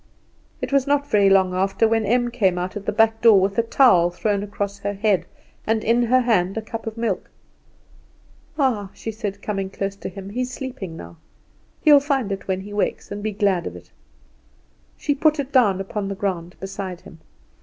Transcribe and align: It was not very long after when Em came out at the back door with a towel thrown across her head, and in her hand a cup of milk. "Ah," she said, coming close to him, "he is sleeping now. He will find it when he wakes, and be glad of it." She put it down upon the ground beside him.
It 0.63 0.73
was 0.73 0.87
not 0.87 1.07
very 1.07 1.29
long 1.29 1.53
after 1.53 1.87
when 1.87 2.07
Em 2.07 2.31
came 2.31 2.57
out 2.57 2.75
at 2.75 2.87
the 2.87 2.91
back 2.91 3.21
door 3.21 3.39
with 3.39 3.55
a 3.59 3.61
towel 3.61 4.09
thrown 4.09 4.41
across 4.41 4.79
her 4.79 4.93
head, 4.95 5.27
and 5.67 5.83
in 5.83 6.01
her 6.01 6.21
hand 6.21 6.57
a 6.57 6.61
cup 6.63 6.87
of 6.87 6.97
milk. 6.97 7.29
"Ah," 8.57 8.89
she 8.95 9.11
said, 9.11 9.43
coming 9.43 9.69
close 9.69 9.95
to 9.97 10.09
him, 10.09 10.31
"he 10.31 10.41
is 10.41 10.49
sleeping 10.51 10.97
now. 10.97 11.17
He 11.83 11.93
will 11.93 11.99
find 11.99 12.31
it 12.31 12.47
when 12.47 12.61
he 12.61 12.73
wakes, 12.73 13.11
and 13.11 13.21
be 13.21 13.31
glad 13.31 13.67
of 13.67 13.75
it." 13.75 13.91
She 14.97 15.13
put 15.13 15.37
it 15.39 15.51
down 15.51 15.79
upon 15.79 16.07
the 16.07 16.15
ground 16.15 16.55
beside 16.59 17.01
him. 17.01 17.19